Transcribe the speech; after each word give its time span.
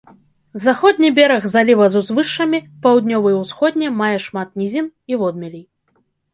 Заходні 0.61 1.11
бераг 1.19 1.43
заліва 1.55 1.85
з 1.97 2.01
узвышшамі, 2.01 2.63
паўднёвы 2.87 3.29
і 3.37 3.37
ўсходні 3.43 3.95
мае 4.01 4.13
шмат 4.27 4.49
нізін 4.65 4.93
і 5.15 5.25
водмелей. 5.25 5.65